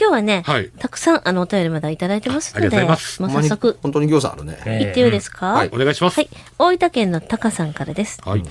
[0.00, 0.70] 今日はね、はい。
[0.78, 3.20] たくさんあのお便りまだいただいてますので、ありがとうございます。
[3.20, 3.78] もう早速。
[3.82, 5.68] 本当に行さんあるね、言ってよいですか、はい。
[5.70, 6.16] お願いします。
[6.16, 6.30] はい。
[6.58, 8.18] 大分県のタカさんからです。
[8.24, 8.42] はい。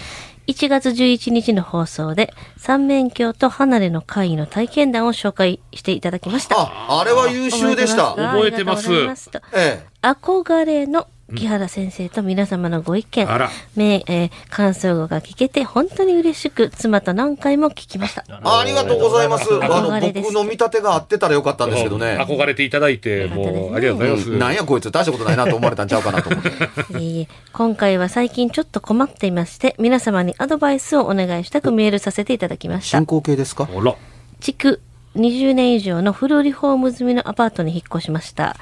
[0.45, 6.55] 1月11日の放送で、三面鏡と離れの会の体験談を紹介していただきました。
[6.59, 8.13] ああれは優秀でした。
[8.13, 8.89] 覚えてます。
[9.05, 9.31] ます。
[9.31, 9.83] とえ。
[10.03, 13.49] 憧れの木原先生と皆様のご意見、あら。
[13.75, 18.23] めえー感想語が聞けて本当に嬉しく、妻と何回も聞きました。
[18.27, 19.47] えありがとうございます。
[19.53, 20.31] あの憧れです。
[20.31, 22.17] 僕の見立てが合ってたらよかったんですけどね。
[22.19, 24.31] 憧れていただいて、もう、ありがとうございます。
[24.31, 24.39] うん。
[24.39, 26.49] なんやこいつ大したことないなと思われたんちゃうかなと思って。
[26.49, 26.53] い
[26.95, 27.27] えいえ。
[27.53, 32.97] 今回は最近ちょっと困っていまして、皆様にアドバイスをお願いしたくメールさせていただきました。
[32.97, 33.05] 進。
[33.05, 33.67] 行形ですか？
[33.71, 33.95] あら。
[34.39, 34.81] 築
[35.15, 38.55] 20年以上のフルリフォーム済みのアパートに引っ越しました。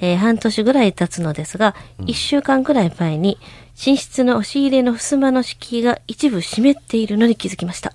[0.00, 3.38] えー半年ぐらい経つのですが、1週間ぐらい前に、
[3.86, 7.92] 寝室の押し入れの襖の敷居が一部湿っているのに気づきました。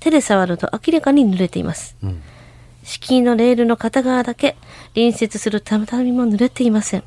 [0.00, 1.96] 手で触ると明らかに濡れています。
[2.84, 4.56] 敷居のレールの片側だけ、
[4.94, 7.04] 隣接する畳も濡れていません。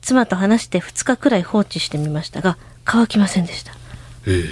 [0.00, 3.72] 妻と話して2日くらい放置してみましたが、乾きませんでした。
[4.26, 4.44] え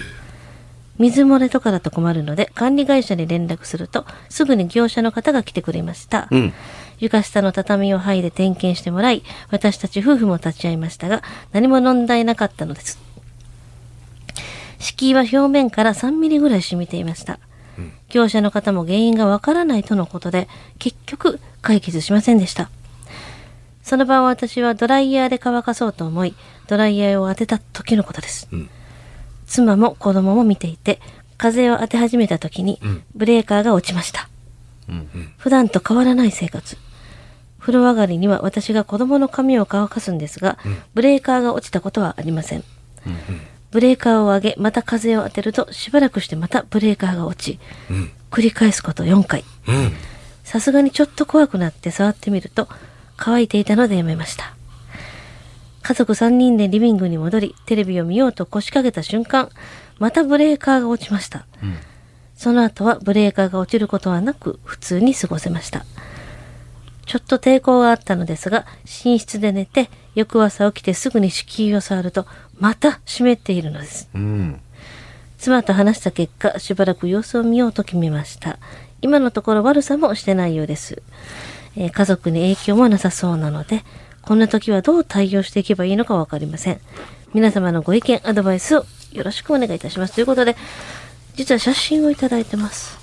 [0.98, 6.52] 水漏れとかだと困るので管理会社に連絡するとすぐに業者の方が来てくれました、うん。
[6.98, 11.22] 床下の畳を剥いで点検してもらい私たち夫婦も立ち会いましたが
[11.52, 12.98] 何も問題なかったのです。
[14.80, 17.40] 敷居は表面から3ミリぐらい染みていました、
[18.10, 20.48] 業者の方も原因がわからないとのことで
[20.78, 22.70] 結局解決しませんでした。
[23.82, 26.34] その晩私はドライヤーで乾かそうと思い
[26.66, 28.48] ドライヤーを当てた時のことです、
[29.48, 31.00] 妻も子供も見ていて
[31.36, 32.80] 風を当て始めた時に
[33.14, 34.28] ブレーカーが落ちました、
[35.38, 36.76] 普段と変わらない生活。
[37.58, 40.58] 風呂上がりには私が子供の髪を乾かすんですが、
[40.94, 42.64] ブレーカーが落ちたことはありません、
[43.70, 47.58] ブレーカーを上げまた風を当てるとしばらくしてまたブレーカーが落ち、
[48.30, 49.44] 繰り返すこと4回。
[49.66, 49.92] うん。
[50.44, 52.68] さすがにちょっと怖くなって触ってみると
[53.18, 54.54] 乾いていたのでやめました
[55.88, 59.48] 家族3人でリビングに戻りテレビを見ようと腰掛けた瞬間
[59.98, 61.46] またブレーカーが落ちました、
[62.36, 65.86] その後はブレーカーが落ちることはなく普通に過ごせました。
[67.06, 72.26] ちょっと抵抗があったのですが寝室で寝て翌朝起きてすぐに敷居を触ると
[72.58, 74.10] また湿っているのです。
[74.14, 74.60] うん。
[75.38, 78.58] 妻と話した結果しばらく様子を見ようと決めました。
[79.00, 81.02] 今のところ悪さもしてないようです、
[81.76, 83.84] えー家族に影響もなさそうなので
[84.28, 86.80] こんな時はどう対応していけばいいのかわかりません。
[87.32, 90.16] 皆様のご意見アドバイスをよろしくお願いいたします。
[90.16, 90.54] ということで
[91.34, 92.98] 実は写真をいただいてます。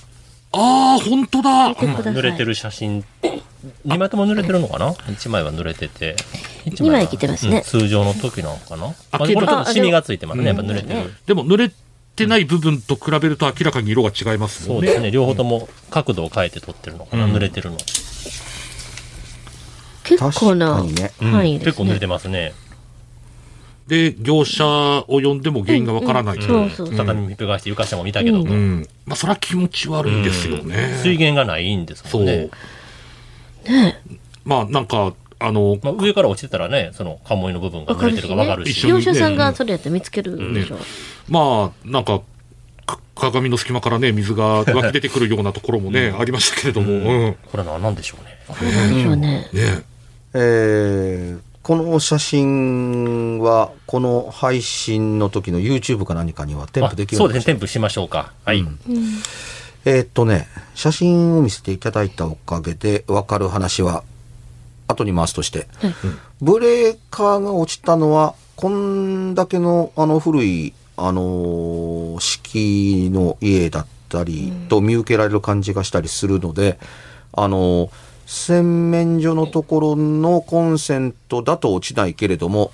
[0.51, 1.69] ああ、本当だ。
[1.69, 2.13] 見てください。
[2.13, 3.03] 濡れてる写真。
[3.87, 6.15] 2枚とも濡れてるのかな？1枚は濡れてて。
[6.63, 7.57] 一二枚は着てますね。
[7.57, 10.45] うん通常の時なのかな、まあ、これちょっとシミがついてますね。
[10.45, 11.03] やっぱ濡れてうん。
[11.05, 11.71] るでも濡れ
[12.16, 14.89] てない部分と比べると明らかに色が違いますもんね。
[14.89, 15.09] そうですね。
[15.09, 17.33] 両方とも角度を変えて撮ってるのかな、うん。
[17.33, 17.78] 濡れてるの、
[20.05, 21.59] 結構な範囲ですね。
[21.59, 22.53] 結構濡れてますね。
[23.87, 26.37] で、業者を呼んでも原因がわからない。
[26.37, 26.69] うん。
[26.69, 28.47] 畳ひっぺがして床下も見たけど、うん。
[28.47, 28.87] うん。
[29.05, 30.99] まあ、それは気持ち悪いですよね。
[31.03, 32.49] 水源がないんですそうんもね。
[33.67, 34.02] ね。
[34.43, 38.72] まあ、なんか、あの、まあ、上から落ちてたらねその鴨居の部分が濡れてるか分かるし。
[38.72, 40.78] 一緒に業者さんがそれやって見つけるでしょ。
[40.78, 40.79] う、
[41.29, 42.22] まあ、なんか、
[42.87, 47.35] か鏡の隙間からね、水が湧き出てくるようなところもね、ありましたけれども、うん。
[47.52, 48.40] これは何なんでしょうね。
[48.47, 49.94] これなんでしょうね、ね
[50.37, 58.34] えーこの写真は、この配信の時の YouTube か何かには添付できるあそうですね、添付しましょうか。
[58.46, 58.59] はい。
[58.59, 58.78] うん。
[59.84, 64.03] えーっとね、写真を見せていただいたおかげでわかる話は、
[64.87, 65.66] 後に回すとして、
[66.40, 76.78] ブレーカーが落ちたのは、こんだけのあの古い、あのー式の家だったりと見受けられる感じがしたりするので、
[77.34, 77.90] あのー
[78.25, 82.72] 洗面所のところのコンセントだと落ちないけれども、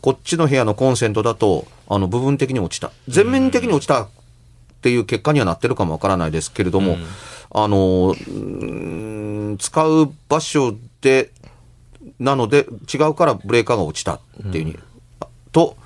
[0.00, 2.90] こっちの部屋のコンセントだと、あの、部分的に落ちた。
[3.08, 4.08] 全面的に落ちたっ
[4.82, 6.96] ていう結果にはなってるかもわからないですけれども、
[7.50, 11.30] あの、うーん使う場所で、
[12.18, 14.78] なので、違うからブレーカーが落ちたっていうふうに、
[15.52, 15.76] と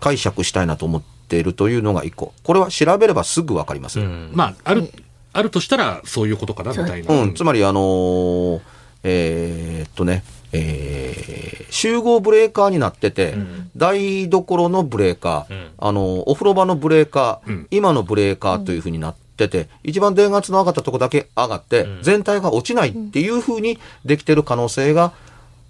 [0.00, 2.32] 解釈したいなと思っているというのが一個。
[2.44, 4.00] これは調べればすぐわかります。
[4.00, 4.90] うん、まあ、ある、
[5.34, 7.06] あるとしたら、そういうことかな、みたいな。
[7.34, 8.60] つまりあのー
[9.06, 13.34] えーっとね、えー集合ブレーカーになってて、
[13.76, 25.12] 台所のブレーカー、あのーお風呂場のブレーカー、今のブレーカーというふうになってて、一番電圧の上がったとこだけ上がって、全体が落ちないっていうふうにできてる可能性が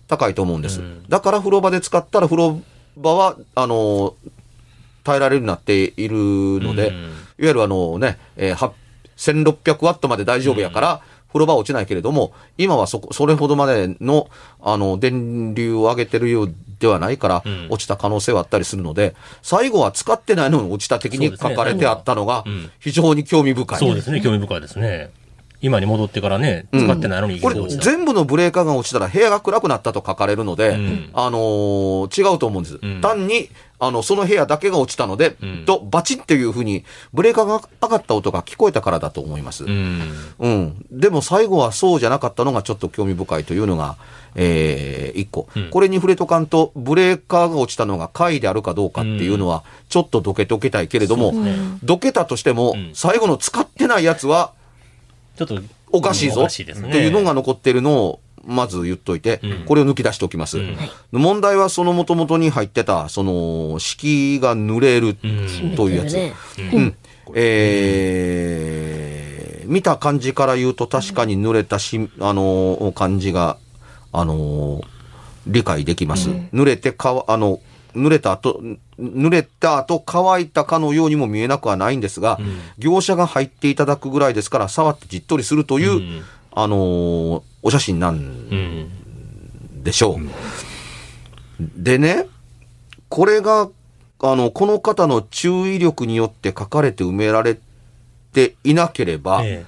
[0.09, 0.83] 高いと思うんです。
[1.09, 2.61] だから風呂場で使ったら風呂
[2.99, 4.15] 場は、あのー
[5.05, 6.17] 耐えられるようになっている
[6.63, 6.99] ので、いわ
[7.39, 8.73] ゆるあのね、えーは
[9.17, 14.29] 1600ワットまで大丈夫やから、風呂場は落ちないけれども、今はそこ、それほどまでの、
[14.63, 22.45] あの、電流を上げてるようではないから、落ちた可能性はあったりするので、最後は使ってないのに落ちた的に書かれてあったのが、
[22.79, 23.79] 非常に興味深い。
[23.81, 25.11] そうですね、興味深いですね。
[25.65, 31.09] 今に戻ってからね、使ってないのに、これ、全部のブレーカーが落ちたら部屋が暗くなったと書かれるので、ん。
[31.15, 32.87] あのー違うと思うんです。
[32.87, 33.01] ん。
[33.01, 35.65] 単に、あの、その部屋だけが落ちたので、ん。
[35.65, 36.85] と、バチッっていうふうに、
[37.15, 39.65] ブレーカーが上がった音が聞こえたからだと思います。
[39.65, 40.01] ううん。
[40.39, 40.87] ん。
[40.91, 43.97] でも最後はそうじゃなかったのがちょっと興味深いというのが、
[44.35, 45.71] えー、一個、うん。
[45.71, 51.33] これに触れとかんと、ブレーカーが落ちたのが貝であるかどうかっていうのは、ちょっとどけとけたいけれども、
[51.83, 52.91] どけたとしても、ん。
[52.93, 54.53] 最後の使ってないやつは、
[55.37, 55.61] ちょっと、
[55.93, 56.41] おかしいぞ。
[56.41, 56.91] っおかしいですね。
[56.93, 59.65] ていうのが残ってるのを、まず言っといて、うん。
[59.65, 60.59] これを抜き出しておきます。
[60.59, 60.77] ん。
[61.13, 65.27] 問題はその元々に入ってた、その、敷居が濡れるう
[65.73, 65.75] ん。
[65.77, 66.13] というやつ。
[66.15, 66.35] ね。
[66.73, 66.95] うん。
[67.35, 73.57] えー見た感じから言うと確かに濡れたし、あのー感じが、
[74.13, 74.85] あのー
[75.47, 76.31] 理解できます。
[76.55, 77.61] 濡れてかわ、あの、
[77.95, 78.61] 濡れた後、
[78.99, 82.39] 濡れた後乾いたかのようにも見えなくはないんですが、
[82.79, 86.23] 業者が入っていただくぐらいですから、触ってじっとりするという、うん
[86.57, 89.83] あのーお写真なんうん。
[89.83, 91.63] でしょう。
[91.77, 92.27] でね、
[93.09, 93.71] これが、
[94.21, 97.59] あの、この方の注意力によって書かれて埋められ
[98.33, 99.65] ていなければ、え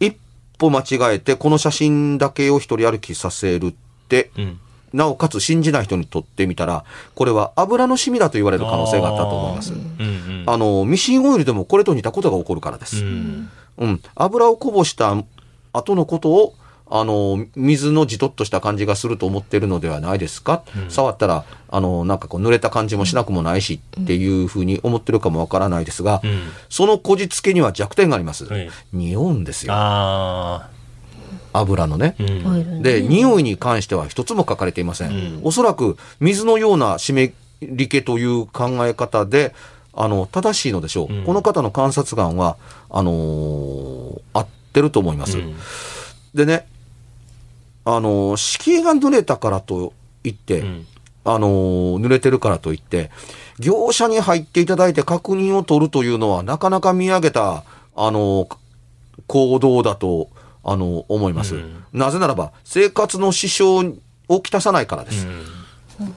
[0.00, 0.16] 一
[0.58, 3.74] 歩間違えてこの写真だけを一人歩きさせるっ
[4.08, 4.60] て、えうん。
[4.92, 6.84] なおかつ信じない人にとってみたら、
[7.14, 9.72] これは油の染みだと言われる可能性があったと思います。
[9.72, 10.44] うんうん。
[10.46, 13.04] あの、ミシンオイルでもこれと似たことが起こるからです。
[13.04, 13.50] うん。
[13.78, 15.16] うん、油をこぼした
[15.72, 16.54] 後のことを、
[16.94, 26.42] あの、水のじとっとした感じがすると思ってるのではないですか、触ったら、あの、なんかこう濡れた感じもしなくもないしっていうふうに思ってるかもわからないですが、うん。
[26.68, 28.44] そのこじつけには弱点があります。
[28.44, 29.72] はい匂うんですよ。
[31.52, 32.16] あ油のね。
[32.18, 32.22] あ。
[32.22, 32.82] うん。
[32.82, 35.10] で、匂いに関しては一つも書かれていません。
[35.10, 39.54] うんおそらく水のような湿り気という考え方で、
[39.94, 41.12] あの、正しいのでしょう。
[41.12, 42.56] うんこの方の観察眼は、
[42.90, 45.38] あのー合ってると思います。
[45.38, 45.54] うん
[46.34, 46.66] でね、
[47.84, 49.92] あのー敷居が濡れたからと
[50.24, 50.86] いって、うん
[51.24, 53.10] あのー濡れてるからといって、
[53.58, 58.56] 業者に入っていただいて確認を取るというのは、なかなか見上げた、あのー
[59.26, 60.28] 行動だと、
[60.64, 61.54] あのー思います。
[61.56, 65.26] うんなぜならば、生活の支障をきたさないからです。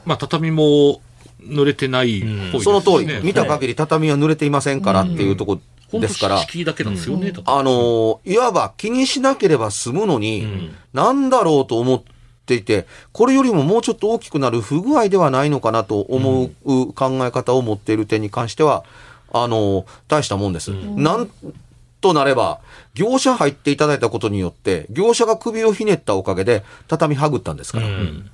[0.05, 1.01] まあ、畳も
[1.41, 2.53] 濡れてないね。
[2.63, 5.59] その通り、見た限り畳は濡れていませんからっていうとこ
[5.91, 7.33] 本当ですから、だけなんですよね。
[7.45, 12.01] あのーいわば気にしなければ済むのに、んなんだろうと思っ
[12.45, 18.83] ていて、これよりももうちょっと大きくなる不具合ではないのかなと思う考え方を持っている点に関しては、
[19.33, 20.69] あのー大したもんです。
[20.69, 21.29] なん
[22.05, 22.59] となれば、
[22.93, 27.87] 業者入っていただいたことによって、業者が首をひねったおかげで、畳はぐったんですから。
[27.87, 28.29] うん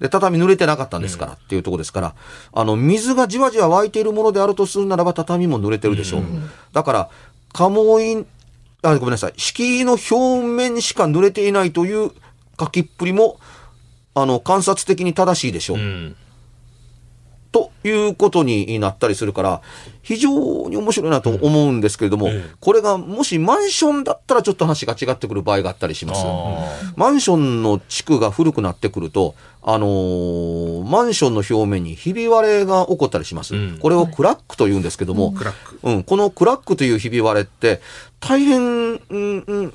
[0.00, 2.14] で、畳濡れてなかったんですから、っていうところですから、
[2.52, 6.22] あの、水がじわじわ湧いているものであるとするならば、畳も濡れてるでしょう。
[6.72, 7.10] だから、
[7.52, 8.24] 鴨居、
[8.82, 10.14] あ、ごめんなさい、敷居の表
[10.46, 12.12] 面しか濡れていないという
[12.60, 13.40] 書きっぷりも、
[14.14, 15.78] あの、観察的に正しいでしょう。
[15.78, 16.16] うん。
[17.58, 19.62] とということになったりするから、
[20.02, 26.22] 非常に面白いなと思うんですけれども、ええこれがもしマンションだったらちょっと話が違ってくる場合があったりします。
[26.24, 33.54] あマンションの地区が古くなってくると、あのーマンションの表面にひび割れが起こったりします。
[33.54, 35.34] うんこれをクラックと言うんですけども。
[35.82, 37.80] うん、このクラックというひび割れって、
[38.20, 39.18] 大変、うんう
[39.62, 39.72] ん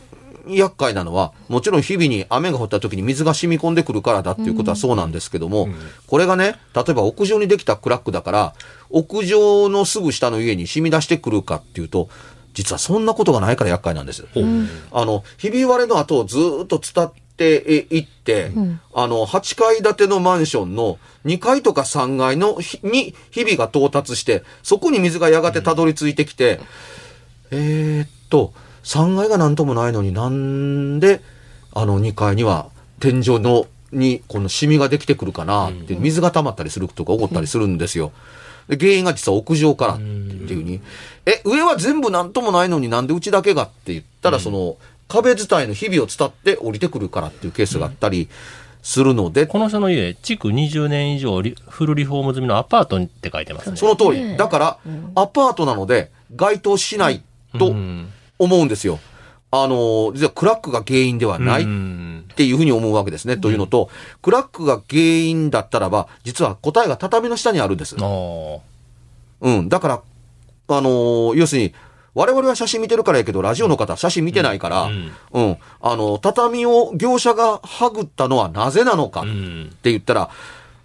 [0.47, 5.69] 厄介なのは、もちろん日々に雨が降った時に水が染み込んでくるからだっていうことはそうなんですけども、
[6.07, 8.53] これがね、例えば屋上にできたクラックだから、
[8.89, 12.09] 屋上のすぐ下の家に染み出してくるかっていうと、
[12.53, 14.25] 実はそんなことがないから厄介なんです。
[14.91, 18.51] あの、ひび割れの後をずーっと伝っていって、
[18.93, 26.59] あの、8階建てのマンションの2階とか3階のひに日々が到達して、そこに水がやがてたどり着いてきて、
[27.49, 31.21] えーっと、3階がなんともないのになんで、
[31.73, 38.11] あの2階には天井の、にこのシミができてくるかなって、水が溜まったりするとか起こったりするんですよ。
[38.67, 40.79] で原因が実は屋上からっていうふうに。
[41.25, 48.29] え、上は全部なんともないのになんでうちだけがって言ったら、その壁伝いの日々を伝って降りてくるからっていうケースがあったり
[48.81, 53.77] するので、この人の家、築20年以上リフルリフォーム済みのアパートって書いてますね。
[53.77, 54.37] その通り。
[54.37, 54.77] だから、
[55.15, 57.21] アパートなので該当しない
[57.59, 58.09] とうん
[58.43, 58.99] 思うんですよ。
[59.51, 63.37] あの、実はクラックが原因ではないうんっていうふうに思うわけですね。
[63.37, 63.89] というのと、
[64.23, 67.95] クラックが原因だったらば、実は答えが畳の下にあるんです。
[69.41, 69.69] うん。
[69.69, 70.01] だから、
[70.69, 71.73] あのー要するに、
[72.15, 75.57] 我々は写真見てるからやけど、ラジオの方は写真見てないから、うんうん。
[75.81, 80.29] あの、畳を業者がはぐったのはなぜなのかっうんて言ったら、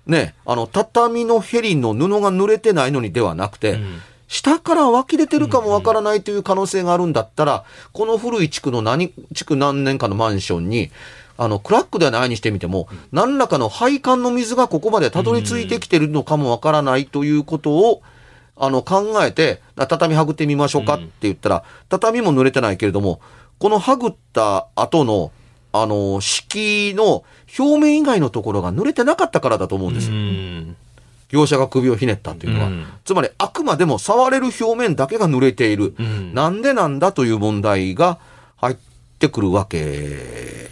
[0.06, 10.90] ね、あの、畳のヘリの布が濡れてないのにではなくて、ん下から湧き出てるかもわからないという可能性があるんだったら、この古い地区の何、地区何年かのマンションに、
[11.38, 18.02] あの、クラックではないにしてみても、何らかの配管の水がここまでたどり着いてきてるのかもわからないということを、
[18.56, 23.20] あの、考えて、あ畳はぐってみましょうかって言ったら、畳も濡れてないけれども、
[23.58, 25.30] このはぐった後の、
[25.72, 27.24] あの、敷居の
[27.58, 30.10] 表面以外のところが濡れてなかったからだと思うんです。
[31.30, 32.66] うん業者が首をひねったというのは。
[32.68, 35.94] うんつまり、あくまでも触れる表面だけが濡れている。
[35.98, 38.18] うんなんでなんだという問題が
[38.56, 38.76] 入っ
[39.18, 40.70] てくるわけ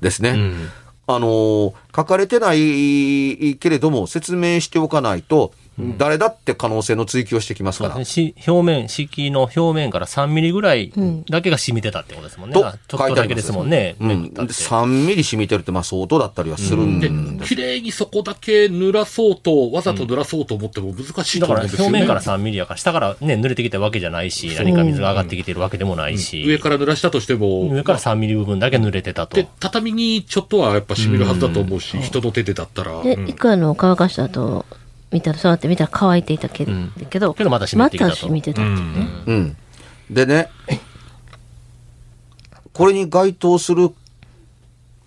[0.00, 0.30] ですね。
[0.30, 0.68] うん
[1.08, 5.54] あのー書かれてないけれども、説明しておかないと、
[5.98, 7.90] 誰だって可能性の追求をしてきますから。
[7.90, 8.32] そうですね。
[8.34, 10.92] し表面、敷居の表面から3ミリぐらい
[11.28, 12.54] だけが染みてたってことですもんね。
[12.54, 13.96] とあちょっとだけですもんね。
[14.00, 14.52] うん、めくったって。
[14.52, 17.10] 3ミリ染みてるってまあ相当だったりはするんで
[17.44, 21.98] 綺麗にそこだけ濡らそうと、わざと濡らそうと思っても難しいとだから思うんですよね。
[21.98, 29.36] 表面から3ミリやから、下からね、濡れてきたわけじゃないし、何か水が上がってきてるわけでもないし、上から濡らしたとしても、上から3ミリ部分だけ濡れてたと。
[29.36, 33.02] で。、畳にちょっとはやっぱ染みるはずだと思うし、人の手でだったら。
[33.02, 33.28] で、うん。
[33.28, 34.64] いくらの乾かした後、
[35.10, 39.08] 見たら、そうやって見たら乾いていたけど、うんけど、けどまた染みていたとまてたっていうね。
[39.26, 39.56] うん。
[40.10, 40.48] でね、
[42.72, 43.90] これに該当する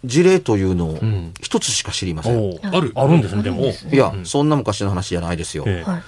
[0.06, 2.38] 事例というのをん一つしか知りません。
[2.38, 3.66] おうあるあるんですね、でも。
[3.66, 5.66] いや、そんな昔の話じゃないですよ。
[5.68, 6.04] ええはい。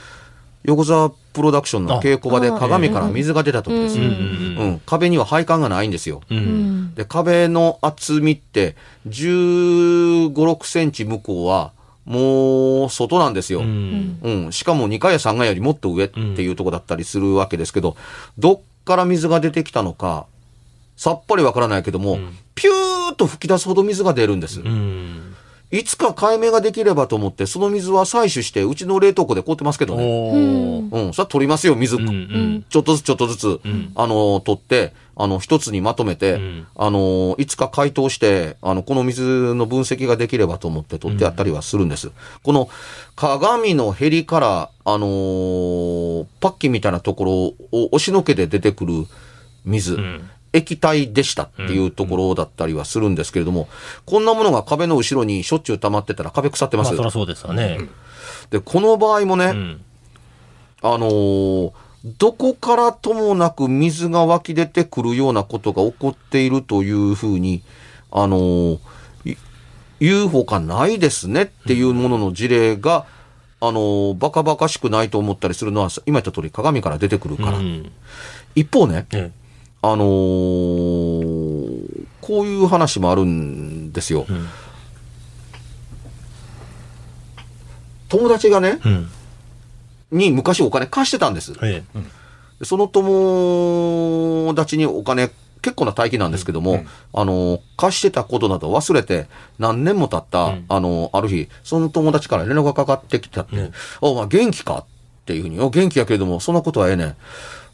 [0.64, 4.04] 横澤プロダクションの稽古場であ鏡から水が出た時ですよ。
[4.04, 6.22] うんうん、壁には配管がないんですよ。
[6.30, 8.76] うんうんで、壁の厚みって
[9.08, 11.72] 15、6センチ向こうは
[12.06, 13.60] もう外なんですよ。
[13.60, 17.96] ううんんしかも2階や3階よりもっと上っていうとこだったりするわけですけど、
[18.38, 20.26] どっから水が出てきたのか、
[20.98, 22.20] さっぱりわからないけども、
[22.56, 24.62] ピューッと吹き出すほど水が出るんです。
[24.62, 25.31] うん
[25.72, 30.90] いつか解明ができればと思って、その水は採取して、うちの冷凍庫で凍ってますけどね。
[30.92, 31.96] うん、それは取りますよ、水。
[31.96, 32.66] うんうん。
[32.70, 33.92] ちょっとずつちょっとずつ、ん。
[33.96, 36.68] あの、取って、あの、一つにまとめて、ん。
[36.76, 42.12] あの、いつか解凍して、あの、この水の分析ができればと思って取ってあったりはするんです。
[42.44, 42.70] この
[43.16, 47.56] 鏡のヘリから、あのーパッキンみたいなところを
[47.92, 49.06] 押しのけで出てくる
[49.64, 53.70] 水、ん液体でしたっていうところだったりはするんですけれども、
[54.06, 56.84] こんなものが壁の後ろにしょっちゅう溜まってたら壁腐ってま。
[56.84, 57.80] ますあ、そりゃそうですわね。
[58.50, 59.82] で、この場合もね、うん
[60.82, 61.72] あのー
[62.04, 67.62] どこからともなく水が湧き出てくるようなことが起こっているというふうに、
[68.10, 68.80] あのー
[69.26, 69.38] い
[70.00, 73.06] 言うほかないですねっていうものの事例が、
[73.60, 77.60] あのーバカバカしくないと思ったりするのは、今言った通り鏡から出てくるから。
[77.60, 77.92] うん
[78.56, 79.32] 一方ね、え
[79.82, 81.72] あのー
[82.22, 84.22] こういう話もあるんですよ。
[84.22, 84.48] ん。
[88.10, 89.10] 友達がね、えうん。
[90.12, 91.54] に昔お金貸してたんです。
[91.64, 91.84] え
[92.64, 95.32] その友達にお金
[95.64, 104.86] 結構な大金なんですけども、あの、貸してたことなど忘れて、何年も経った、あの、ある日、その友達から連絡がかかってきたって、お前元気か？
[104.86, 104.86] っ
[105.26, 107.16] ていうふうに、お元気やけれども、そんなことはええねん。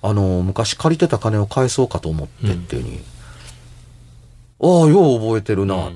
[0.01, 2.99] あの、昔借りてた金を返そうかと思ってっていうふうに。
[4.59, 5.91] ああ、よう覚えてるな。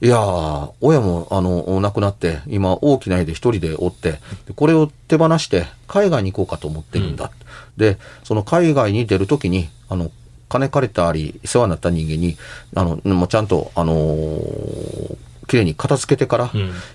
[0.00, 4.12] いやー、親も、あの、亡くなって、今、大きな家で一人でおって、
[4.46, 7.30] でこれを手放して、海外に行こうかと思ってるんだ。
[7.76, 10.10] で、その海外に出るときに、あの、
[10.48, 12.36] 金借りたり、世話になった人間に、
[12.74, 15.16] あの、もうちゃんと、あのー
[15.48, 16.50] 綺麗に片付けてからん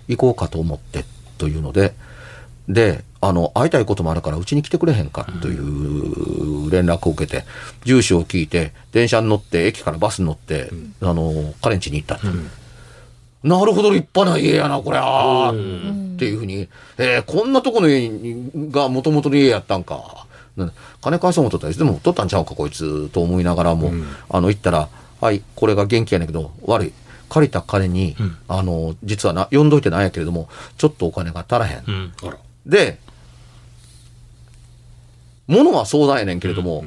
[0.08, 1.06] 行こうかと思って、
[1.38, 1.94] というので、
[2.68, 7.46] で、あの、会いたいこともあるから、うちに来てくれへんかという連絡を受けて、
[7.84, 10.70] 住所を聞いて、電車に乗って、駅からバスに乗って、
[11.02, 12.28] あの、彼ん家に行ったって。
[13.44, 20.26] なるほど、立派な家やな、これ、あーっていうふうに、えーこんなとこの家にが元々の家やったんか。
[21.02, 23.92] 金返そう思っとったらいつでも取ったんちゃうか、こいつ、と思いながらも、
[24.30, 24.90] あの、行ったら、
[25.22, 26.94] はい、これが元気やねんけど、悪い。
[27.30, 28.16] 借りた金に、
[28.48, 31.84] あの、実はな、呼んどいてないんやけれども、ちょっとお金が足らへん。
[31.88, 32.14] うん。
[32.24, 32.32] あ
[35.48, 35.54] ら。
[35.56, 36.86] で、物は相談やねんけれども、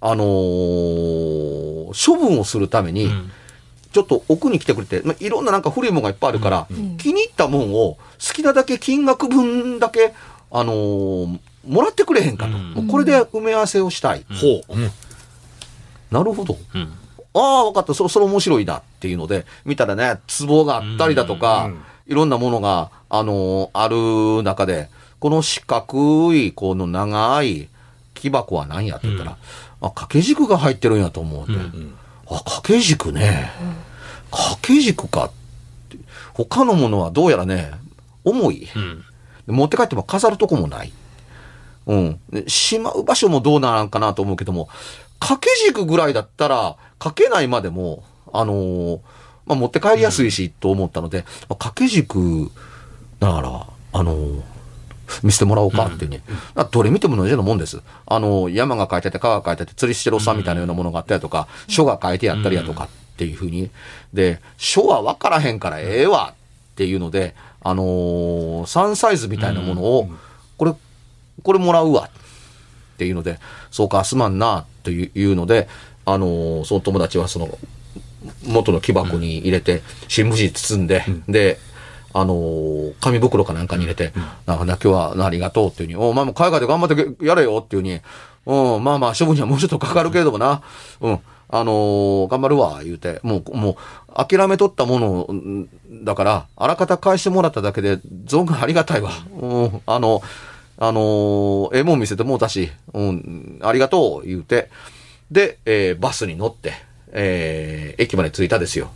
[0.00, 3.30] あのー処分をするために、ん
[3.92, 6.66] ちょっと奥に来てくれて、まあ、いろんななんか古いものがいっぱいあるから、
[6.98, 7.98] 気に入ったもんを好
[8.32, 10.14] きなだけ金額分だけ、
[10.52, 11.38] あのー
[11.68, 12.52] もらってくれへんかと。
[12.52, 14.24] うんもうこれで埋め合わせをしたい。
[14.30, 14.78] ほう。
[14.80, 14.90] うん
[16.10, 16.56] なるほど。
[16.74, 16.92] うん。
[17.34, 17.94] ああ、分かった。
[17.94, 24.88] そろそろ面白いなっていうので、見たらね、壺があったりだとか、うんいろんなものが、あのーある中で、
[25.20, 27.68] この四角い、この長い
[28.20, 29.36] 木箱は何やって言ったら、あ、
[29.88, 31.94] 掛け軸が入ってるんやと思うて、うん
[32.26, 33.50] あ、掛け軸ね。
[34.30, 35.30] 掛け軸かっ
[35.88, 35.98] て。
[36.34, 37.72] 他のものはどうやらね、
[38.24, 38.68] 重い。
[38.74, 39.04] うん。
[39.46, 40.92] 持って帰っても飾るとこもない。
[41.86, 42.20] うん。
[42.30, 44.68] でしまう場所もどうなんかなと思うけども、
[45.18, 49.00] 掛け軸ぐらいだったら、かけないまでも、あのー
[49.46, 52.50] まあ、持って帰りやすいし、と思ったので、まあ掛け軸、
[53.18, 54.42] だから、あのー
[55.22, 56.22] 見せてもらおうかっていうね。
[56.54, 57.80] あどれ見ても同じようなもんです。
[58.06, 63.70] あのー山が書いてて、川が書いてて、釣りしてるおっさんみたいなようなものがあったりとか、書が書いてやったりやとかっていうふうに。
[64.12, 70.08] で、書は分からへんからええわっていうので、あのー、3サイズみたいなものを、
[70.56, 70.74] これ、
[71.42, 73.38] これもらうわっていうので、
[73.70, 75.68] そうか、すまんなというので、
[76.06, 77.58] あのーその友達はその、
[78.46, 81.58] 元の木箱に入れて、新聞紙に包んで、で、
[82.12, 84.12] あのー紙袋かなんかに入れて、
[84.46, 88.00] なんかな今日はありがとうっていうふうに、お前も海外で頑張ってやれよっていうふうに、
[88.46, 90.62] うん、まあまあ処分にはもうちょっとかかるけれどもな、
[91.00, 93.76] うん、あのー頑張るわ、言うて、もう、もう、
[94.14, 95.68] 諦めとったものうん
[96.04, 99.10] だから、あらかた返してもらっただけで、存分ありがたいわ。
[99.40, 100.22] うん、あの、
[100.78, 104.70] あのーええもん見せてもうたし、うん、ありがとう、言うて、
[105.30, 106.72] で、えーバスに乗って、
[107.12, 108.90] えー駅まで着いたですよ。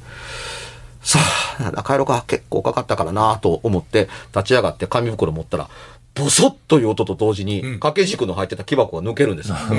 [1.05, 1.21] さ
[1.61, 2.25] あ、なんだ帰ろうか。
[2.27, 5.69] 結構かかったからなと思って、立ち上がって紙袋持ったら、
[6.15, 9.57] ボソッという音と同時に、掛け軸の入ってた木箱が抜けるんですよ。
[9.71, 9.75] う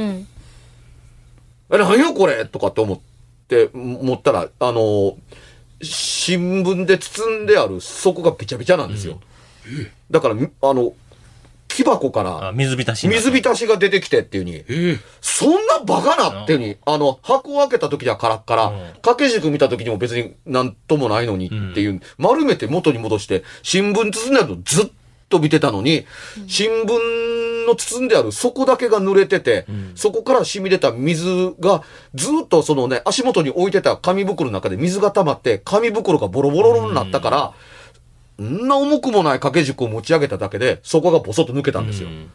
[0.00, 0.28] ん。
[1.70, 3.00] え、何よこれとかって思っ
[3.48, 5.14] て、持ったら、あのー
[5.82, 9.20] 新聞で包んである底がびちゃびちゃなんですよ。
[10.10, 10.94] だから、みあの、
[11.76, 14.98] 木箱かあ、水浸し水浸しが出てきてっていうに、ええ。
[15.20, 18.66] そんなバカなっていうに、あの、箱を開けた時にはカラッカラ。
[18.68, 24.86] うん、掛け軸見た時にも別になんともないのにっていう、丸めて元に戻して、新聞包んであるのずっ
[25.28, 26.06] と見てたのに、
[26.46, 31.82] 新聞の包んである底だけが濡れてて、そこから染み出た水が
[32.14, 37.52] ずっとそのね、足元に置いてた紙袋の中で水が溜まって、紙袋がボロボロになったから、ん
[38.38, 42.08] な重くもない掛け軸を持ち上げただけで、そこがボソッと抜けたんですよ。
[42.08, 42.30] うん。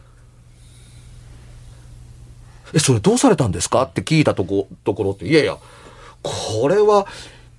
[2.73, 3.83] え、それどうされたんですか？
[3.83, 5.57] って聞いたとこ、ところって、いやいや、
[6.23, 7.05] これは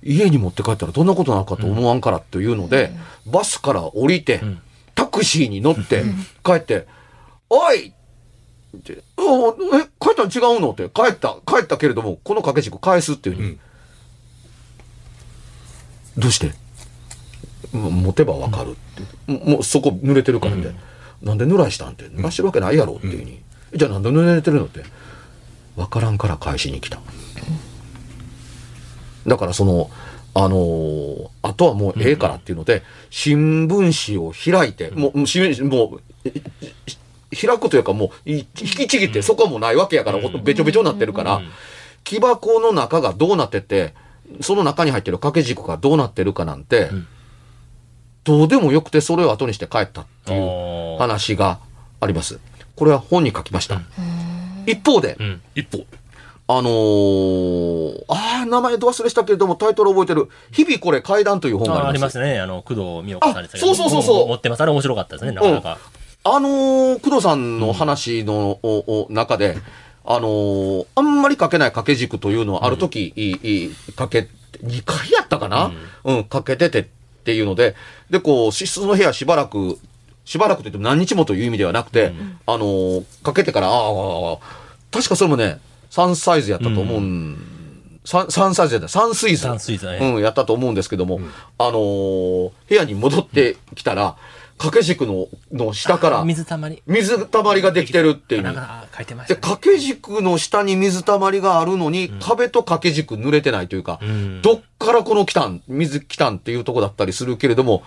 [0.01, 2.91] 家に持って帰ったらどんなことなのかと思わんからというので、
[3.25, 4.41] バスから降りて、
[4.95, 6.03] タクシーに乗って、
[6.43, 6.87] 帰って、
[7.49, 7.93] おい！
[8.75, 9.53] って、おえ、
[10.01, 10.71] 帰ったん違うの？
[10.71, 13.59] って、帰った、帰ったけれども、この掛け軸返すっていうふうに、
[16.17, 16.47] どうして？
[16.47, 16.53] も
[17.77, 18.73] 持てばわかるっ
[19.27, 19.31] て。
[19.31, 20.71] ももうそこ濡れてるからって。
[21.21, 22.05] なんで濡らしたんって。
[22.05, 23.41] 濡らしてるわけないやろっていうふうに。
[23.75, 24.83] じゃあなんで濡れてるのって。
[25.75, 26.99] わからんから返しに来た。
[29.25, 29.89] だからその、
[30.35, 36.01] あのーあとはもうええからっていうので、新聞紙を開いて、もう、新聞紙、もう、
[37.35, 41.41] 開くというかもう、い引きちぎって、そこはもうないわけやから、べちょべちょになってるから、
[42.03, 43.93] 木箱の中がどうなってて、
[44.41, 46.89] その中に入ってる掛け軸がどうなってるかなんて、
[48.23, 51.59] どうでもよくてそれを後にして帰ったっていう話が
[51.99, 52.39] あります。
[52.75, 53.81] これは本に書きました。
[54.65, 55.41] 一方で、うん。
[55.55, 55.85] 一歩。
[56.45, 60.29] あのー、ああ、名前ど忘れしたけれども、タイトル覚えてる。
[60.51, 61.93] 日々これ怪談という本がああありま。
[61.93, 62.39] りますすね。
[62.39, 64.61] あの、工藤美代子さんですそうそうそうそう持ってます。
[64.61, 65.77] あれ面白かったですね、なかなか。
[66.25, 69.57] あのー、工藤さんの話の、おお中で、
[70.05, 74.27] あのー、あんまり書けない掛け軸というのは、ある時、いいいいかけ、
[74.63, 75.71] 2回やったかな？
[76.03, 76.89] うん、かけてて
[77.23, 77.75] っていうので、
[78.09, 79.79] で、こう、寝室の部屋しばらく、
[80.25, 82.13] しばらくといっても何日もという意味ではなくて、
[82.45, 84.37] あのー、かけてから、ああ、
[84.91, 85.59] 確かそれもね、
[85.91, 87.37] 3サイズやったと思うん、
[88.03, 89.43] 三三サイズやった、3スイズ。
[89.43, 91.21] 三スイズねうん、やったと思うんですけども、
[91.57, 94.17] あのー部屋に戻ってきたら、
[94.57, 96.81] 掛け軸の、の下から、水たまり。
[96.85, 98.41] 水たまりができてるっていう。
[98.43, 99.41] なんか書いてましで、たね。
[99.55, 107.83] 掛け軸の下に水たまりがあるのに、壁と掛け軸濡れてないというか、んどっからこの来たん、水来たんっていうとこだったりするけれども、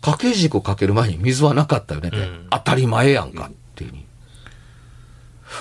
[0.00, 3.50] 掛け軸かける前に水はなかったよねって、ん当たり前やんか。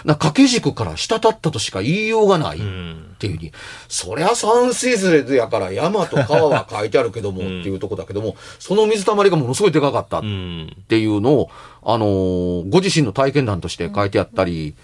[0.04, 2.58] な掛け軸から滴ったとしか言いようがない。
[2.58, 3.12] うん。
[3.14, 3.52] っていうふうに、
[3.88, 10.76] そりゃ三水ズレやから山と川は書いてあるけどもっていうとこだけども、その水たまりがものすごいでかかったっうん。
[10.88, 11.50] ていうのを、
[11.84, 14.76] あのーご自身の体験談として書いてあったり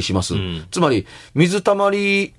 [0.00, 0.34] します。
[0.34, 2.34] んつまり、水たまり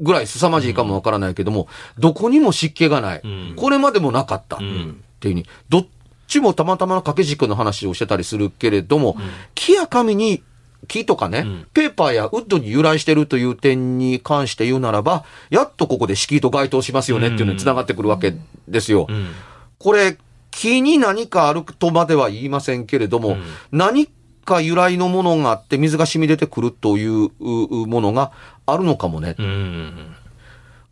[0.00, 3.26] ぐらい凄まじいかもわからないけども、どこにも湿気がない。
[3.26, 4.56] んこれまでもなかった。
[4.56, 5.86] っんていうふうに、どっ
[6.26, 9.16] ちもたまたまの掛け軸の話をしてたりするけれども、
[9.54, 10.42] 木や紙に、
[10.86, 18.34] 木とかね、んペーパーやウッドに由来してるという点に関して言うならば、やっとここで敷居と該当しますよねっていうのに繋がってくるわけ
[18.68, 19.06] ですよ。
[19.08, 19.32] うん。
[19.78, 20.18] これ、
[20.50, 23.36] 木に何かあるとまでは言いませんけれども、
[23.72, 24.08] 何
[24.44, 28.32] か由来のものがあって水が染み出てくるといううものが
[28.66, 29.34] あるのかもね。
[29.38, 30.16] うん。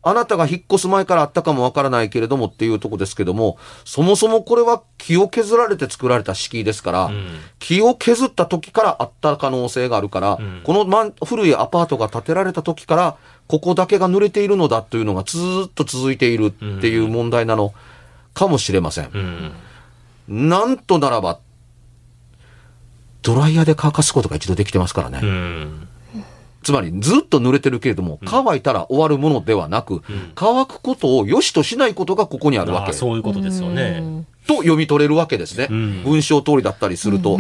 [0.04, 17.72] あなたが引っ越す前からあったかもわからないけれどもっていうとこですけども、そもそもこれは木を削られて作られた敷居ですから、ん木を削った時からあった可能性があるから、このまん古いアパートが建てられた時から、ここだけが濡れているのだというのがずーっと続いているっていう問題なの
[18.34, 19.10] かもしれません。
[19.12, 20.48] うん。
[20.48, 21.38] なんとならば、
[23.22, 25.20] ドライヤーで乾かすことが一度できてますからね。
[26.62, 26.64] うん。
[26.64, 30.02] つまり、ずっと濡れてるけれども、乾いたら終わるものではなく、
[30.34, 32.86] 乾くことを良しとしないことがここにあるわけ。
[32.86, 34.24] ああ、そういうことですよね。
[34.46, 35.66] と読み取れるわけですね。
[35.66, 37.38] ん文章通りだったりすると。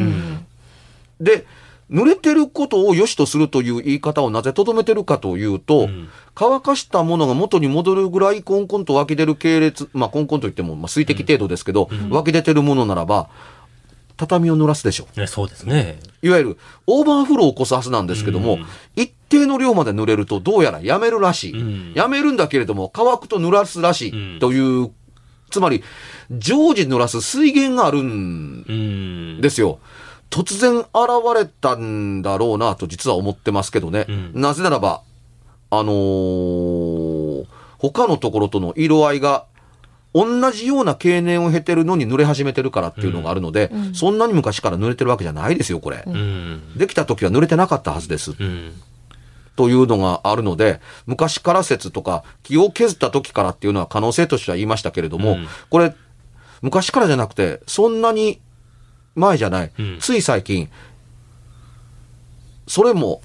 [1.20, 1.46] で、
[1.90, 5.88] 濡れてることを良しとするという言い方をなぜとどめてるかというと、
[6.34, 13.28] 乾かしたものが元に戻るぐらいコンコンと湧き出る系列、まあコンコンといっても、まあ、水滴程度ですけど、湧き出てるものならば、
[14.16, 15.20] 畳を濡らすでしょう。
[15.20, 15.98] ね、そうですね。
[16.22, 18.58] いわゆるオーバーフローを起こすはずなんですけども、
[18.96, 21.52] 一定の量まで濡れるとどうやらやめるらしい。
[21.54, 24.90] んやめるんだけれども乾くと濡らすらしい、うんという、
[25.50, 25.82] つまり
[26.30, 29.40] 常時濡らす水源があるんうん。
[29.40, 29.78] ですよ。
[30.30, 30.86] 突然現
[31.34, 34.04] れたんだろうなと実は思ってますけどね。
[34.04, 35.02] んなぜならば、
[35.70, 37.46] あのー
[37.78, 39.44] 他のところとの色合いが
[40.14, 46.04] 同じような経年を経てるのに濡れ始めてるからっていうのがあるので、そんなに昔から濡れてるわけじゃないですよ、これ。
[46.06, 46.76] うん。
[46.76, 48.32] できた時は濡れてなかったはずです。
[48.38, 48.72] うん。
[49.56, 55.94] というのがあるので、昔から説とか、気を削った時からっていうのは可能性としては言いましたけれども、うんこれ、
[56.60, 58.40] 昔からじゃなくて、そんなに
[59.14, 59.72] 前じゃない。
[59.78, 60.68] うんつい最近、
[62.66, 63.22] それも、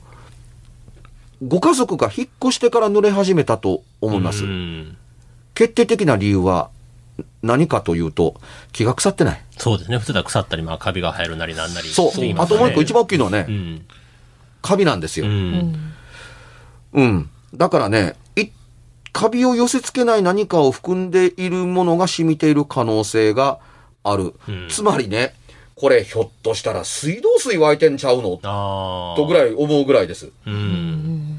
[1.45, 4.43] ご家族が引っ越してから濡れ始めたと思います。
[4.43, 4.97] うん
[5.53, 6.69] 決定的な理由は
[7.41, 8.35] 何かというと、
[8.71, 9.43] 気が腐ってない。
[9.57, 9.97] そうですね。
[9.97, 11.89] 普通だ腐ったり、まあ、カビが生えるなりなんなり。
[11.89, 12.09] そう。
[12.37, 13.85] あともう一個一番大きいのはね、うん。
[14.61, 15.27] カビなんですよ。
[15.27, 15.93] うん。
[16.93, 17.29] うん。
[17.55, 18.47] だからね、い、
[19.13, 23.59] カビを寄せ付けない何かを含んでいるものが染みている可能性が
[24.03, 24.33] ある。
[24.47, 25.33] うんつまりね、
[25.75, 28.37] これひょっとしたら水道水湧いてんちゃうの？
[29.15, 30.31] とぐらい思うぐらいです。
[30.45, 31.36] うん。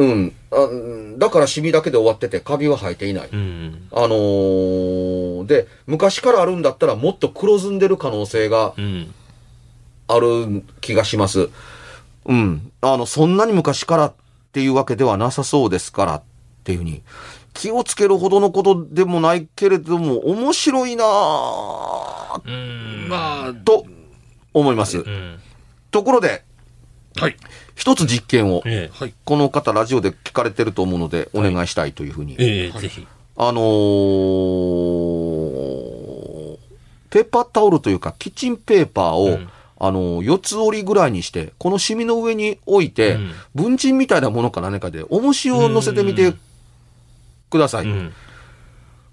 [0.00, 0.34] うん。
[0.50, 3.28] あうんだからシミだけで終わっててカビは生えていない。
[3.30, 3.88] うん。
[3.92, 9.14] あのーで、昔からあるんだったらもっと黒ずんでる可能性がうん。
[10.08, 11.50] ある気がします。
[12.24, 12.72] うん。
[12.80, 14.14] あの、そんなに昔からっ
[14.52, 16.22] ていうわけではなさそうですからっ
[16.64, 17.02] ていうふうに。
[17.52, 23.08] 気をつけるほどのことでもないけれども、面白いなぁうん。
[23.08, 23.84] まあ、と
[24.54, 24.98] 思います。
[24.98, 25.38] うん。
[25.90, 26.44] ところで、
[27.16, 27.36] はい。
[27.74, 28.96] 一つ実験を、ええ。
[28.96, 29.14] はい。
[29.24, 32.36] この方ラジオで聞かれてると思うので、お願いしたいというふうに。
[32.38, 33.06] ええ、ぜひ。
[33.36, 34.50] あのー
[37.10, 39.48] ペーパータオルというか、キッチンペーパーを、うん
[39.82, 46.34] あのー四つ折りぐらいにして、このシミの上に置いて、うん文鎮みたいなものか何かで、重しを乗せてみて
[47.50, 47.86] ください。
[47.86, 48.12] うん。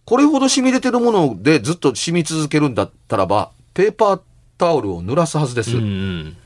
[0.05, 4.21] これほど染み出てるものでずっと染み続けるんだったらば、ペーパー
[4.57, 5.75] タオルを濡らすはずです。
[5.75, 6.37] うん。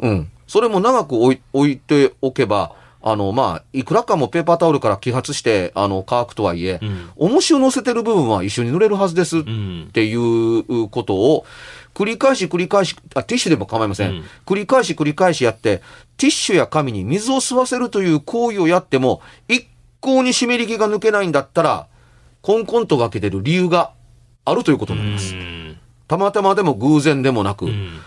[0.00, 0.30] うん。
[0.46, 2.72] それも長く置い置いておけば、
[3.06, 9.90] あの、まあ、いくらかもペーパータオルから揮発して、あの、乾くとはいえ、うん重しを乗せてる部分は一緒に濡れるはずですっうん。
[9.92, 11.44] ていうことを、
[11.94, 14.10] 繰り返し繰り返し、あ、ティッシュでも構いません。
[14.10, 15.82] うん繰り返し繰り返しやって、
[16.16, 19.66] ティッシュや紙に水を吸わせるという行為をやっても、一
[20.00, 21.86] 向に湿り気が抜けないんだったら、
[22.42, 23.92] コンコンとがけてる理由が
[24.44, 25.34] あるということになります。
[25.34, 25.76] うん
[26.06, 27.98] たまたまでも偶然でもなく、うん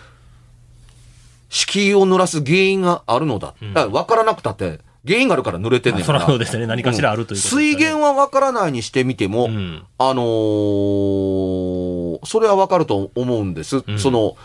[1.48, 3.54] 敷居を濡らす原因があるのだ。
[3.64, 6.18] んだから分からなくたって、原因があるから濡れてんねんそから。
[6.20, 6.66] らそうですね。
[6.66, 13.76] 何かしらあるということです水源は分からないにしてみても、うんあのーそれは分かると思うんです。
[13.90, 14.36] んその、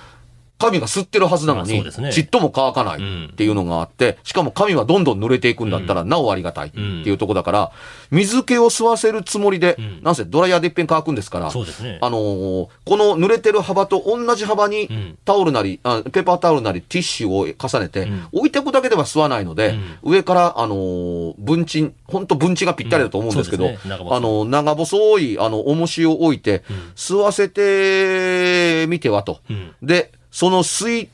[0.59, 2.13] 紙が吸ってるはずなのに、まあそうですね。
[2.13, 7.71] ちっとも乾かないっていうのがあって、しかも紙はどんどん濡れていくんだったら、なおありがたいっていうとこだから、
[8.11, 10.03] 水気を吸わせるつもりで、ん。
[10.03, 11.47] なんせドライヤーで一遍乾くんですから。
[11.47, 15.17] あのーこの濡れてる幅と同じ幅にん。
[15.25, 18.27] タオルなり、あペーパータオルなりティッシュを重ねて、ん。
[18.31, 26.63] 置いておくだけでは吸わないので、上から、あのー分賃、本当分賃がぴったりだと思うんですけど、あのー長細い、あの、重しを置いて、
[26.95, 29.39] 吸わせてみてはと。
[29.49, 29.71] うん。
[29.81, 31.09] で、その吸い、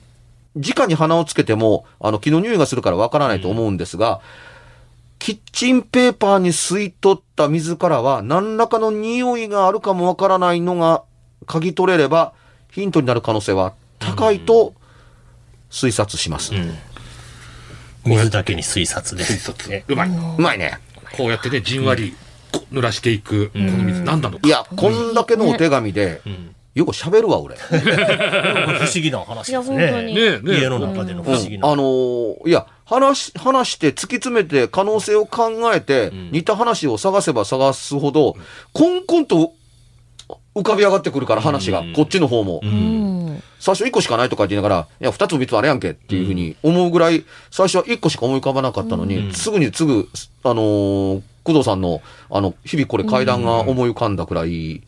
[0.56, 4.22] 直に鼻をつけても、あの、気の匂いがするからわからないと思うんですが、
[5.20, 11.04] キッチンペーパーに吸い取った水からは何らかの匂いがあるかもわからないのが
[11.46, 12.32] 嗅ぎ取れれば
[12.72, 14.74] ヒントになる可能性は高いと
[15.70, 16.56] 推察します。
[16.56, 16.58] う
[18.06, 19.26] 水だけに推察で。
[19.26, 19.76] 推察。
[19.76, 20.10] えうまい。
[20.38, 20.80] まいね。
[21.18, 22.16] こうやってね、じんわり
[22.54, 24.48] こう濡らしていく、この水、何なのか。
[24.48, 27.56] いや、こんだけのお手紙で、んよく喋るわ、俺。
[27.60, 27.76] 不
[28.86, 29.72] 思議な話いや、です。
[29.72, 29.78] ね。
[29.78, 30.60] ねえ、ねえ。
[30.62, 31.68] 家の中での不思議な。
[31.68, 38.36] あのーいや、話し、話して突き詰めて可能性を考えて、似た話を探せば探すほど、
[38.74, 39.52] コンコンと
[40.56, 42.62] 浮かび上がってくるから話が、こっちの方も。
[42.64, 43.44] うん。
[43.60, 50.08] 最初1個しかないとか言いながら、いや、2つも3つもあれやんけっていうふうに思うぐらい、最初は1個しか思い浮かばなかったのに、すぐにすぐ、
[50.44, 54.82] あのー工藤さんの、あの、日々これ階段が思い浮かんだくらい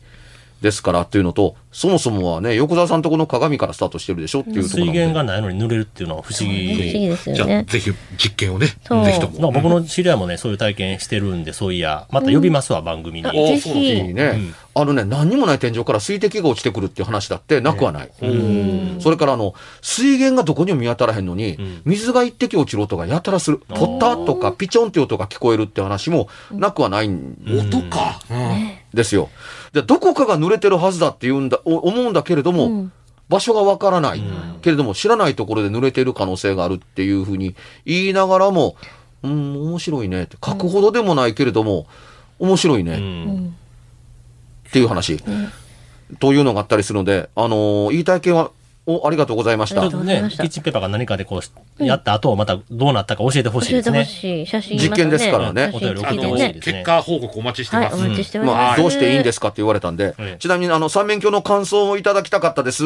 [0.62, 7.08] ですからっていうのと、そもそもはね、横澤さんとこの鏡からスタートしてるでしょっていうところ水なんで源がないのに濡れるっていうのは不思不思議議。
[7.08, 7.64] ですよじゃあ、ね。
[7.68, 8.74] ぜひ実験をね、ぜ
[9.12, 9.50] ひとも。
[9.50, 13.28] 僕の知り合いもね、そういう体験してるんで、そういや、また呼びますわ、番組に。
[13.28, 13.32] あ。
[13.32, 14.38] ね、
[14.74, 18.10] あのね、何にもない天井から水滴が落ちてくるっていう話だってなくはない。
[19.00, 23.58] それからあの、水源がどこにも見当たらへんのに、水が一滴落ちる音がやたらする。
[23.68, 28.20] ポッタとかピチョンって音が聞こえるって話もなくはないん音か。
[28.30, 29.30] うんですよ。
[29.72, 32.92] で、どこかが濡れてるはずだって言うんだ、お思うんだけれども、うん
[33.28, 34.22] 場所がわからない。
[34.60, 37.54] けれども、知らないところで濡れてる可能性があるっていうふうに
[37.86, 38.76] 言いながらも、
[39.22, 40.36] うん、面白いねって。
[40.44, 41.86] 書くほどでもないけれども、
[42.38, 42.94] 面白いね。
[42.94, 43.56] うん
[44.68, 45.22] っていう話、
[46.18, 48.50] というのがあったりするので、あのーいい体験は、
[48.86, 49.98] お、ありがとうございましたありがと。
[49.98, 51.40] うございねキッチンペーパーが何かでこ
[51.78, 54.20] う、やった後、またどうなったか教えてほしい教えてほですね。
[54.20, 54.46] しい。
[54.46, 57.96] 写真実験ですからねお便り送ってほしい結果報告お待ちしてます。
[57.96, 58.80] 待ちしてます。
[58.80, 62.84] どうしていいんですかって言われたんで、ええちなみにあの三面鏡の感想をいただきたかったです、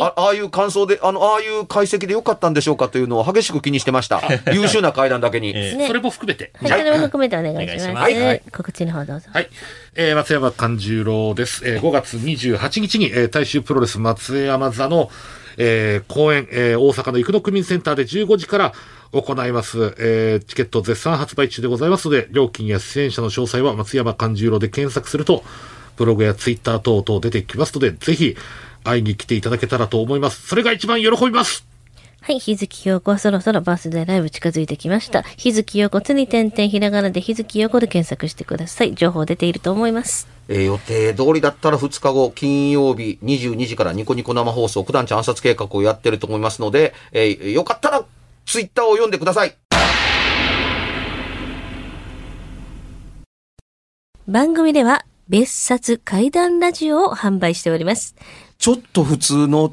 [0.00, 0.14] あ。
[0.16, 4.22] ああいう感想で、あの、ああいう解析でよかったんでしょうかというのを激しく気にしてました。
[4.52, 5.54] 優秀な階段だけに。
[5.86, 6.52] それも含めて。
[6.60, 8.42] はい、それも含めてお願いします。
[8.52, 9.28] 告知の方どうぞ。
[9.32, 9.48] はい。
[9.94, 11.62] えー松山勘十郎です。
[11.66, 15.10] えー5月28日に、えー大衆プロレス松山座の、
[15.56, 18.72] えー公演、えー大阪の生野区民センターで15時から
[19.12, 19.94] 行います。
[19.98, 25.44] えーチケット絶賛発売中でございますので、料金や出演者の詳細は松山勘十郎で検索すると、
[25.96, 28.36] ブログやツイッター等々出てきますので、ぜひ
[28.84, 30.46] 会いに来ていただけたらと思います。
[30.46, 31.75] それが一番喜びます
[32.26, 35.22] はい、日月陽子はそろそろバースデーライブ近づいてきました。
[35.22, 38.96] 日月陽子つに点々ひらがなで日月陽子で検索してください。
[38.96, 40.26] 情報出ていると思います。
[40.48, 48.04] えー予定通りだったら2日後、金曜日22時からニコニコ生放送、九段ちゃん暗殺計画をやってると思いますので、えーよかったら
[48.44, 49.56] ツイッターを読んでください。
[54.26, 58.16] 番組では別冊怪談ラジオを販売しております。
[58.58, 59.72] ちょっと普通の